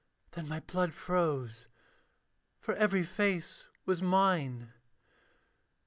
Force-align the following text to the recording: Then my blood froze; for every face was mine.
Then 0.31 0.47
my 0.47 0.59
blood 0.61 0.95
froze; 0.95 1.67
for 2.59 2.73
every 2.73 3.03
face 3.03 3.65
was 3.85 4.01
mine. 4.01 4.73